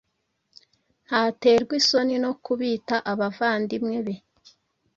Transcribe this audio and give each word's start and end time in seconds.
Ntaterwa 1.05 1.73
isoni 1.81 2.15
no 2.23 2.31
kubita 2.43 2.95
abavandimwe 3.11 3.97
be. 4.05 4.15